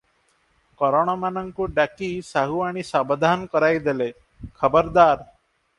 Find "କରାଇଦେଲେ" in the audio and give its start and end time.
3.55-4.13